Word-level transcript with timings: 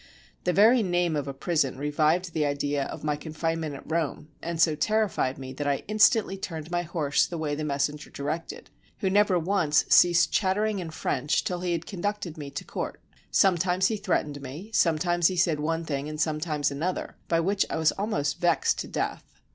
The 0.45 0.51
very 0.51 0.81
name 0.81 1.15
of 1.15 1.27
a 1.27 1.31
prison 1.35 1.77
revived 1.77 2.33
the 2.33 2.43
idea 2.43 2.85
of 2.85 3.03
my 3.03 3.15
confinement 3.15 3.75
at 3.75 3.83
Rome, 3.85 4.29
and 4.41 4.59
so 4.59 4.73
terrified 4.73 5.37
me 5.37 5.53
that 5.53 5.67
I 5.67 5.83
instantly 5.87 6.37
turned 6.37 6.71
my 6.71 6.81
horse 6.81 7.27
the 7.27 7.37
way 7.37 7.53
the 7.53 7.63
messenger 7.63 8.09
directed, 8.09 8.71
who 9.01 9.11
never 9.11 9.37
once 9.37 9.85
ceased 9.89 10.31
chattering 10.31 10.79
in 10.79 10.89
French 10.89 11.43
till 11.43 11.59
he 11.61 11.73
had 11.73 11.85
conducted 11.85 12.35
me 12.35 12.49
to 12.49 12.63
court: 12.63 12.99
sometimes 13.29 13.89
he 13.89 13.95
threatened 13.97 14.41
me, 14.41 14.71
sometimes 14.73 15.27
he 15.27 15.35
said 15.37 15.59
one 15.59 15.85
thing 15.85 16.09
and 16.09 16.19
sometimes 16.19 16.71
another, 16.71 17.15
by 17.27 17.39
which 17.39 17.63
I 17.69 17.77
was 17.77 17.91
almost 17.91 18.39
vexed 18.39 18.79
to 18.79 18.87
death. 18.87 19.39